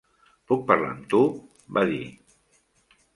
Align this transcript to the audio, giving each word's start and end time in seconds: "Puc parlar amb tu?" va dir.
"Puc 0.51 0.61
parlar 0.71 0.87
amb 0.93 1.03
tu?" 1.11 1.19
va 1.77 1.83
dir. 1.91 2.01